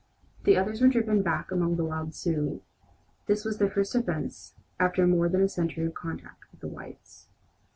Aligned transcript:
The 0.45 0.57
others 0.57 0.81
were 0.81 0.87
driven 0.87 1.21
back 1.21 1.51
among 1.51 1.75
the 1.75 1.85
wild 1.85 2.15
Sioux. 2.15 2.63
This 3.27 3.45
was 3.45 3.59
their 3.59 3.69
first 3.69 3.93
offence, 3.93 4.55
after 4.79 5.05
more 5.05 5.29
than 5.29 5.43
a 5.43 5.47
century 5.47 5.85
of 5.85 5.93
contact 5.93 6.45
with 6.51 6.59
the 6.59 6.67
whites. 6.67 7.27